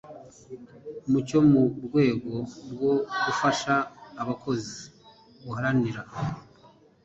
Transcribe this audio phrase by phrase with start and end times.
[1.11, 2.33] mucyo mu rwego
[2.71, 3.73] rwo gufasha
[4.21, 4.75] abakozi
[5.45, 6.01] guharanira